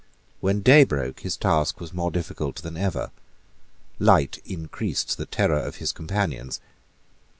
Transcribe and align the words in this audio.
When 0.39 0.61
day 0.61 0.83
broke 0.83 1.19
his 1.19 1.37
task 1.37 1.79
was 1.79 1.93
more 1.93 2.09
difficult 2.09 2.63
than 2.63 2.75
ever. 2.75 3.11
Light 3.99 4.41
increased 4.45 5.15
the 5.19 5.27
terror 5.27 5.59
of 5.59 5.75
his 5.75 5.91
companions. 5.91 6.59